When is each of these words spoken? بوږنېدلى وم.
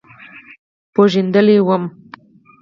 بوږنېدلى 0.93 1.55
وم. 1.67 1.83